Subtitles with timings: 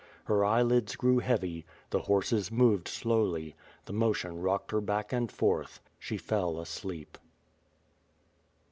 [0.23, 3.55] Her eyelids grew heavy; the horses moved slowly;
[3.85, 7.19] the motion rocked her Iwick and forth— she fell asleep.